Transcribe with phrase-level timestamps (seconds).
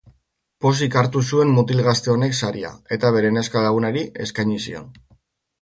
[0.65, 4.91] Pozik hartu zuen mutil gazte honek saria eta bere neska-lagunari eskaini zion.